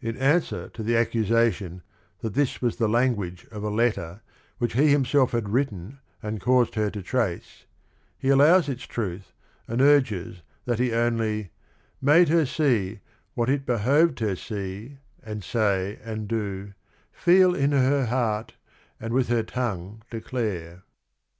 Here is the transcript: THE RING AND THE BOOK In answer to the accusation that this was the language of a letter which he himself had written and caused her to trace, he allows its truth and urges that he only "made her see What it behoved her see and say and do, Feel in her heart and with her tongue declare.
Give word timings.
THE 0.00 0.06
RING 0.06 0.14
AND 0.14 0.14
THE 0.14 0.18
BOOK 0.18 0.22
In 0.22 0.34
answer 0.64 0.68
to 0.70 0.82
the 0.82 0.96
accusation 0.96 1.82
that 2.20 2.32
this 2.32 2.62
was 2.62 2.76
the 2.76 2.88
language 2.88 3.46
of 3.52 3.62
a 3.62 3.68
letter 3.68 4.22
which 4.56 4.72
he 4.72 4.88
himself 4.88 5.32
had 5.32 5.50
written 5.50 5.98
and 6.22 6.40
caused 6.40 6.74
her 6.76 6.90
to 6.90 7.02
trace, 7.02 7.66
he 8.18 8.30
allows 8.30 8.70
its 8.70 8.84
truth 8.84 9.34
and 9.68 9.82
urges 9.82 10.40
that 10.64 10.78
he 10.78 10.94
only 10.94 11.50
"made 12.00 12.30
her 12.30 12.46
see 12.46 13.00
What 13.34 13.50
it 13.50 13.66
behoved 13.66 14.20
her 14.20 14.36
see 14.36 14.96
and 15.22 15.44
say 15.44 15.98
and 16.02 16.26
do, 16.26 16.72
Feel 17.12 17.54
in 17.54 17.72
her 17.72 18.06
heart 18.06 18.54
and 18.98 19.12
with 19.12 19.28
her 19.28 19.42
tongue 19.42 20.00
declare. 20.08 20.82